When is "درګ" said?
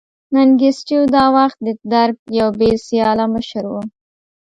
1.93-2.15